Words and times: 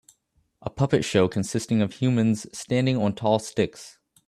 A 0.63 0.71
puppet 0.71 1.05
show 1.05 1.27
consisting 1.27 1.79
of 1.79 1.93
humans 1.93 2.47
standing 2.57 2.97
on 2.97 3.13
tall 3.13 3.37
sticks 3.37 3.99